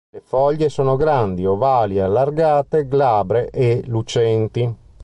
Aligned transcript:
Le 0.09 0.19
foglie 0.25 0.69
sono 0.69 0.95
grandi, 0.95 1.45
ovali 1.45 1.99
allargate, 1.99 2.87
glabre 2.87 3.51
e 3.51 3.83
lucenti. 3.85 4.75